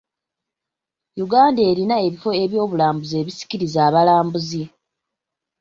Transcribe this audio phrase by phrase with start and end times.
[1.25, 4.63] Uganda erina ebifo ebyobulambuzi ebisikiriza abalambuzi.